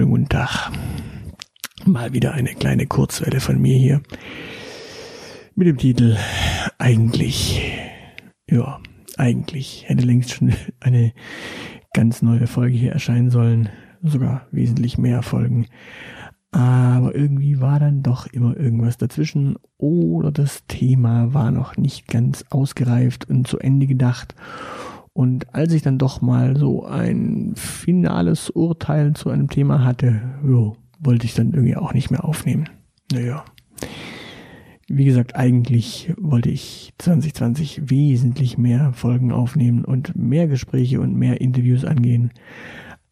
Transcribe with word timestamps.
Schönen 0.00 0.12
guten 0.12 0.28
Tag. 0.30 0.72
Mal 1.84 2.14
wieder 2.14 2.32
eine 2.32 2.54
kleine 2.54 2.86
Kurzwelle 2.86 3.38
von 3.38 3.60
mir 3.60 3.76
hier. 3.76 4.00
Mit 5.54 5.68
dem 5.68 5.76
Titel 5.76 6.16
Eigentlich. 6.78 7.60
Ja, 8.48 8.80
eigentlich 9.18 9.84
hätte 9.86 10.06
längst 10.06 10.30
schon 10.32 10.54
eine 10.80 11.12
ganz 11.92 12.22
neue 12.22 12.46
Folge 12.46 12.78
hier 12.78 12.92
erscheinen 12.92 13.28
sollen. 13.28 13.68
Sogar 14.02 14.46
wesentlich 14.52 14.96
mehr 14.96 15.20
Folgen. 15.20 15.66
Aber 16.50 17.14
irgendwie 17.14 17.60
war 17.60 17.78
dann 17.78 18.02
doch 18.02 18.26
immer 18.26 18.56
irgendwas 18.56 18.96
dazwischen 18.96 19.58
oder 19.76 20.32
das 20.32 20.66
Thema 20.66 21.34
war 21.34 21.50
noch 21.50 21.76
nicht 21.76 22.08
ganz 22.08 22.46
ausgereift 22.48 23.28
und 23.28 23.46
zu 23.46 23.58
Ende 23.58 23.86
gedacht. 23.86 24.34
Und 25.12 25.54
als 25.54 25.72
ich 25.72 25.82
dann 25.82 25.98
doch 25.98 26.20
mal 26.20 26.56
so 26.56 26.84
ein 26.84 27.52
finales 27.56 28.50
Urteil 28.50 29.14
zu 29.14 29.30
einem 29.30 29.48
Thema 29.48 29.84
hatte, 29.84 30.20
jo, 30.46 30.76
wollte 31.00 31.26
ich 31.26 31.34
dann 31.34 31.52
irgendwie 31.52 31.76
auch 31.76 31.92
nicht 31.92 32.10
mehr 32.10 32.24
aufnehmen. 32.24 32.68
Naja. 33.12 33.44
Wie 34.88 35.04
gesagt, 35.04 35.36
eigentlich 35.36 36.12
wollte 36.18 36.50
ich 36.50 36.92
2020 36.98 37.90
wesentlich 37.90 38.58
mehr 38.58 38.92
Folgen 38.92 39.30
aufnehmen 39.30 39.84
und 39.84 40.16
mehr 40.16 40.48
Gespräche 40.48 41.00
und 41.00 41.14
mehr 41.14 41.40
Interviews 41.40 41.84
angehen. 41.84 42.32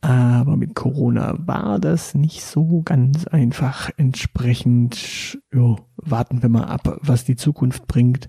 Aber 0.00 0.56
mit 0.56 0.74
Corona 0.74 1.36
war 1.38 1.78
das 1.78 2.14
nicht 2.14 2.42
so 2.42 2.82
ganz 2.82 3.26
einfach. 3.26 3.90
Entsprechend 3.96 5.38
jo, 5.52 5.76
warten 5.96 6.42
wir 6.42 6.48
mal 6.48 6.64
ab, 6.64 6.98
was 7.02 7.24
die 7.24 7.36
Zukunft 7.36 7.86
bringt. 7.86 8.28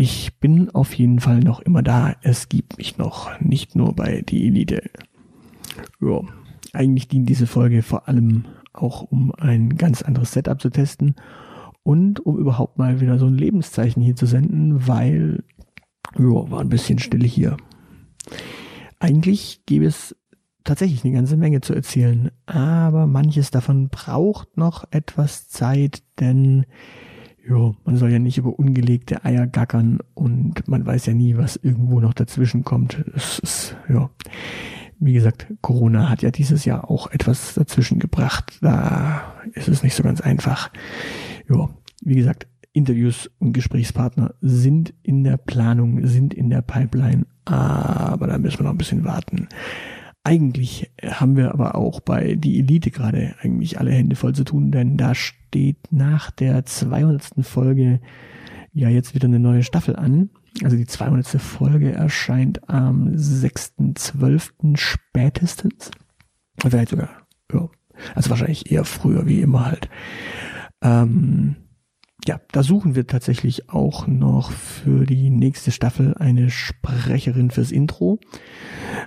Ich 0.00 0.38
bin 0.38 0.70
auf 0.70 0.94
jeden 0.94 1.18
Fall 1.18 1.40
noch 1.40 1.58
immer 1.58 1.82
da. 1.82 2.14
Es 2.22 2.48
gibt 2.48 2.78
mich 2.78 2.98
noch, 2.98 3.32
nicht 3.40 3.74
nur 3.74 3.96
bei 3.96 4.22
die 4.22 4.46
Elite. 4.46 4.90
Jo, 6.00 6.24
eigentlich 6.72 7.08
dient 7.08 7.28
diese 7.28 7.48
Folge 7.48 7.82
vor 7.82 8.06
allem 8.06 8.44
auch 8.72 9.02
um 9.02 9.34
ein 9.34 9.76
ganz 9.76 10.02
anderes 10.02 10.30
Setup 10.30 10.62
zu 10.62 10.70
testen 10.70 11.16
und 11.82 12.24
um 12.24 12.38
überhaupt 12.38 12.78
mal 12.78 13.00
wieder 13.00 13.18
so 13.18 13.26
ein 13.26 13.34
Lebenszeichen 13.34 14.00
hier 14.00 14.14
zu 14.14 14.26
senden, 14.26 14.86
weil 14.86 15.42
jo, 16.16 16.48
war 16.48 16.60
ein 16.60 16.68
bisschen 16.68 17.00
still 17.00 17.24
hier. 17.24 17.56
Eigentlich 19.00 19.62
gäbe 19.66 19.86
es 19.86 20.14
tatsächlich 20.62 21.02
eine 21.04 21.14
ganze 21.14 21.36
Menge 21.36 21.60
zu 21.60 21.74
erzählen, 21.74 22.30
aber 22.46 23.08
manches 23.08 23.50
davon 23.50 23.88
braucht 23.88 24.56
noch 24.56 24.84
etwas 24.92 25.48
Zeit, 25.48 26.04
denn 26.20 26.66
jo, 27.48 27.74
man 27.84 27.96
soll 27.96 28.12
ja 28.12 28.18
nicht 28.18 28.38
über 28.38 28.58
ungelegte 28.58 29.24
Eier 29.24 29.46
gackern 29.46 30.00
und 30.14 30.68
man 30.68 30.84
weiß 30.84 31.06
ja 31.06 31.14
nie, 31.14 31.36
was 31.36 31.56
irgendwo 31.56 32.00
noch 32.00 32.14
dazwischen 32.14 32.62
kommt. 32.62 33.02
Es 33.14 33.38
ist, 33.38 33.76
ja, 33.88 34.10
wie 35.00 35.14
gesagt, 35.14 35.46
Corona 35.62 36.08
hat 36.10 36.22
ja 36.22 36.30
dieses 36.30 36.64
Jahr 36.64 36.90
auch 36.90 37.10
etwas 37.10 37.54
dazwischen 37.54 37.98
gebracht. 37.98 38.58
Da 38.60 39.34
ist 39.52 39.68
es 39.68 39.82
nicht 39.82 39.94
so 39.94 40.02
ganz 40.02 40.20
einfach. 40.20 40.70
Ja, 41.48 41.70
wie 42.02 42.16
gesagt, 42.16 42.46
Interviews 42.72 43.30
und 43.38 43.54
Gesprächspartner 43.54 44.34
sind 44.40 44.92
in 45.02 45.24
der 45.24 45.36
Planung, 45.36 46.06
sind 46.06 46.34
in 46.34 46.50
der 46.50 46.62
Pipeline, 46.62 47.26
aber 47.44 48.26
da 48.26 48.38
müssen 48.38 48.60
wir 48.60 48.64
noch 48.64 48.72
ein 48.72 48.78
bisschen 48.78 49.04
warten. 49.04 49.48
Eigentlich 50.28 50.90
haben 51.02 51.38
wir 51.38 51.54
aber 51.54 51.74
auch 51.74 52.00
bei 52.00 52.34
die 52.34 52.58
Elite 52.58 52.90
gerade 52.90 53.34
eigentlich 53.40 53.80
alle 53.80 53.92
Hände 53.92 54.14
voll 54.14 54.34
zu 54.34 54.44
tun, 54.44 54.70
denn 54.70 54.98
da 54.98 55.14
steht 55.14 55.78
nach 55.90 56.30
der 56.30 56.66
200. 56.66 57.46
Folge 57.46 58.00
ja 58.74 58.90
jetzt 58.90 59.14
wieder 59.14 59.26
eine 59.26 59.38
neue 59.38 59.62
Staffel 59.62 59.96
an. 59.96 60.28
Also 60.62 60.76
die 60.76 60.84
200. 60.84 61.40
Folge 61.40 61.92
erscheint 61.92 62.68
am 62.68 63.08
6.12. 63.08 64.76
spätestens. 64.76 65.92
Vielleicht 66.60 66.90
sogar, 66.90 67.08
ja, 67.50 67.70
also 68.14 68.28
wahrscheinlich 68.28 68.70
eher 68.70 68.84
früher, 68.84 69.26
wie 69.26 69.40
immer 69.40 69.64
halt. 69.64 69.88
Ähm, 70.82 71.56
ja, 72.26 72.40
da 72.50 72.62
suchen 72.62 72.94
wir 72.94 73.06
tatsächlich 73.06 73.70
auch 73.70 74.06
noch 74.06 74.50
für 74.50 75.06
die 75.06 75.30
nächste 75.30 75.70
Staffel 75.70 76.14
eine 76.14 76.50
Sprecherin 76.50 77.50
fürs 77.50 77.70
Intro. 77.70 78.18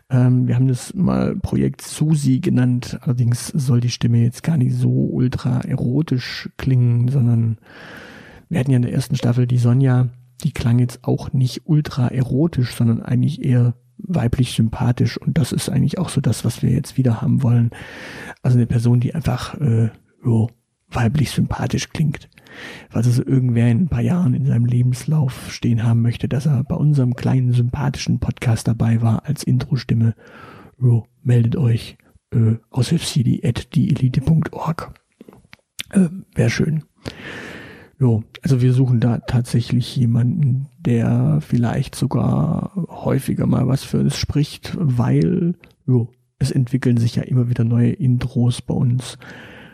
Ähm, 0.10 0.48
wir 0.48 0.56
haben 0.56 0.68
das 0.68 0.94
mal 0.94 1.36
Projekt 1.36 1.82
Susi 1.82 2.40
genannt. 2.40 2.98
Allerdings 3.02 3.48
soll 3.48 3.82
die 3.82 3.90
Stimme 3.90 4.20
jetzt 4.24 4.44
gar 4.44 4.58
nicht 4.58 4.76
so 4.76 5.10
ultra 5.12 5.60
erotisch 5.62 6.50
klingen, 6.58 7.10
sondern 7.10 7.58
wir 8.50 8.60
hatten 8.60 8.72
ja 8.72 8.78
in 8.78 8.84
der 8.84 8.94
ersten 8.94 9.16
Staffel 9.16 9.46
die 9.46 9.58
Sonja, 9.58 10.10
die 10.44 10.52
klang 10.52 10.80
jetzt 10.80 11.04
auch 11.04 11.34
nicht 11.34 11.64
ultra 11.66 12.08
erotisch, 12.08 12.74
sondern 12.76 13.02
eigentlich 13.02 13.44
eher 13.44 13.76
weiblich 13.98 14.54
sympathisch. 14.54 15.18
Und 15.18 15.38
das 15.38 15.52
ist 15.52 15.70
eigentlich 15.70 16.00
auch 16.00 16.10
so 16.10 16.22
das, 16.22 16.46
was 16.46 16.64
wir 16.64 16.72
jetzt 16.72 16.98
wieder 16.98 17.22
haben 17.22 17.44
wollen. 17.44 17.72
Also 18.42 18.58
eine 18.58 18.68
Person, 18.68 19.00
die 19.00 19.14
einfach 19.14 19.60
äh, 19.60 19.90
jo, 20.24 20.50
weiblich 20.92 21.32
sympathisch 21.32 21.90
klingt. 21.90 22.30
Was 22.92 23.08
also 23.08 23.24
irgendwer 23.26 23.70
in 23.70 23.84
ein 23.84 23.88
paar 23.88 24.02
Jahren 24.02 24.34
in 24.34 24.46
seinem 24.46 24.66
Lebenslauf 24.66 25.52
stehen 25.52 25.84
haben 25.84 26.02
möchte, 26.02 26.28
dass 26.28 26.46
er 26.46 26.64
bei 26.64 26.76
unserem 26.76 27.16
kleinen 27.16 27.54
sympathischen 27.54 28.20
Podcast 28.20 28.68
dabei 28.68 29.02
war 29.02 29.26
als 29.26 29.44
Intro-Stimme, 29.44 30.16
jo, 30.80 31.06
meldet 31.24 31.56
euch 31.56 31.98
äh, 32.34 32.56
aushilfscd 32.70 33.44
at 33.44 33.74
dieelite.org. 33.76 34.94
Äh, 35.92 36.10
Wäre 36.36 36.50
schön. 36.50 36.84
Jo, 38.00 38.24
also 38.42 38.62
wir 38.62 38.74
suchen 38.74 39.00
da 39.00 39.20
tatsächlich 39.20 39.96
jemanden, 39.96 40.68
der 40.80 41.40
vielleicht 41.42 41.94
sogar 41.96 42.72
häufiger 42.76 43.46
mal 43.46 43.68
was 43.68 43.84
für 43.84 44.00
uns 44.00 44.18
spricht, 44.18 44.76
weil 44.80 45.54
jo, 45.86 46.10
es 46.40 46.50
entwickeln 46.50 46.98
sich 46.98 47.16
ja 47.16 47.24
immer 47.24 47.50
wieder 47.50 47.64
neue 47.64 47.92
Intros 47.92 48.64
bei 48.64 48.74
uns 48.74 49.20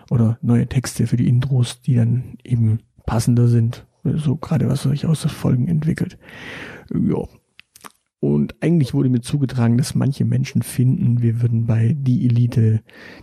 oder 0.10 0.38
neue 0.42 0.68
Texte 0.68 1.08
für 1.08 1.18
die 1.18 1.28
Intros, 1.28 1.82
die 1.82 1.96
dann 1.96 2.38
eben 2.44 2.80
passender 3.06 3.48
sind. 3.48 3.86
So 4.04 4.38
gerade 4.38 4.70
was 4.70 4.84
sich 4.84 5.06
aus 5.06 5.22
den 5.22 5.30
Folgen 5.30 5.68
entwickelt. 5.68 6.18
Ja. 6.94 7.24
Und 8.20 8.56
eigentlich 8.62 8.94
wurde 8.94 9.10
mir 9.10 9.22
zugetragen, 9.22 9.78
dass 9.78 9.94
manche 9.94 10.26
Menschen 10.26 10.64
finden, 10.64 11.22
wir 11.22 11.42
würden 11.42 11.68
bei 11.68 11.96
Die 11.96 12.26
Elite 12.26 12.82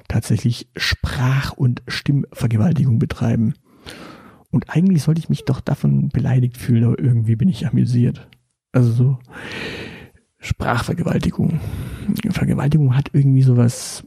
tatsächlich 0.09 0.69
Sprach- 0.77 1.53
und 1.53 1.83
Stimmvergewaltigung 1.89 2.99
betreiben. 2.99 3.55
Und 4.51 4.71
eigentlich 4.71 5.03
sollte 5.03 5.19
ich 5.19 5.29
mich 5.29 5.45
doch 5.45 5.61
davon 5.61 6.11
beleidigt 6.11 6.57
fühlen, 6.57 6.85
aber 6.85 6.99
irgendwie 6.99 7.35
bin 7.35 7.49
ich 7.49 7.67
amüsiert. 7.67 8.29
Also 8.71 8.93
so 8.93 9.19
Sprachvergewaltigung. 10.39 11.59
Vergewaltigung 12.31 12.95
hat 12.95 13.11
irgendwie 13.13 13.43
sowas, 13.43 14.07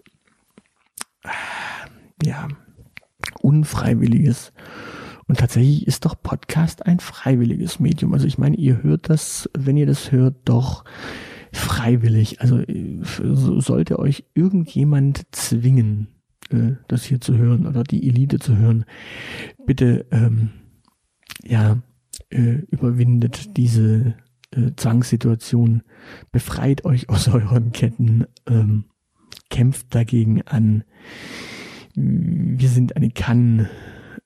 ja, 2.24 2.48
Unfreiwilliges. 3.42 4.54
Und 5.28 5.40
tatsächlich 5.40 5.88
ist 5.88 6.06
doch 6.06 6.16
Podcast 6.22 6.86
ein 6.86 7.00
freiwilliges 7.00 7.80
Medium. 7.80 8.14
Also 8.14 8.28
ich 8.28 8.38
meine, 8.38 8.56
ihr 8.56 8.82
hört 8.82 9.10
das, 9.10 9.50
wenn 9.58 9.78
ihr 9.78 9.86
das 9.86 10.12
hört, 10.12 10.36
doch 10.46 10.86
freiwillig. 11.52 12.42
Also 12.42 12.62
sollte 13.60 14.00
euch 14.00 14.26
irgendjemand 14.34 15.26
zwingen, 15.32 16.08
äh, 16.50 16.74
das 16.88 17.04
hier 17.04 17.20
zu 17.20 17.38
hören 17.38 17.68
oder 17.68 17.84
die 17.84 18.08
Elite 18.08 18.40
zu 18.40 18.58
hören, 18.58 18.86
bitte 19.66 20.06
ähm, 20.12 20.50
ja 21.44 21.82
äh, 22.30 22.62
überwindet 22.70 23.58
diese 23.58 24.16
äh, 24.52 24.72
Zwangssituation, 24.76 25.84
befreit 26.32 26.86
euch 26.86 27.10
aus 27.10 27.28
euren 27.28 27.72
Ketten, 27.72 28.26
ähm, 28.48 28.86
kämpft 29.50 29.94
dagegen 29.96 30.42
an 30.44 30.84
wir 32.00 32.70
sind 32.70 32.96
eine 32.96 33.10
Kann, 33.10 33.68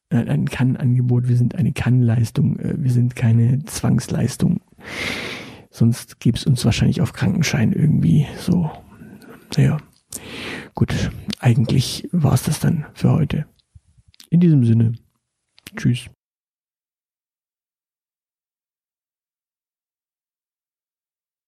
äh, 0.10 0.18
ein 0.18 0.46
Kann-Angebot, 0.50 1.30
wir 1.30 1.38
sind 1.38 1.56
eine 1.56 1.72
Kann-Leistung, 1.72 2.60
äh, 2.60 2.76
wir 2.78 2.92
sind 2.92 3.16
keine 3.16 3.64
Zwangsleistung. 3.64 4.60
Sonst 5.70 6.20
gäbe 6.20 6.38
es 6.38 6.46
uns 6.46 6.66
wahrscheinlich 6.66 7.00
auf 7.00 7.14
Krankenschein 7.14 7.72
irgendwie 7.72 8.28
so. 8.38 8.70
Naja, 9.56 9.78
gut, 10.76 11.12
eigentlich 11.40 12.10
war 12.12 12.34
es 12.34 12.44
das 12.44 12.60
dann 12.60 12.86
für 12.94 13.12
heute. 13.12 13.46
In 14.30 14.42
diesem 14.42 14.66
Sinne, 14.66 14.94
tschüss. 15.78 16.10